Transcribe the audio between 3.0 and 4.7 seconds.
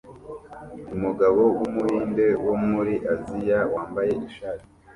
Aziya wambaye ishati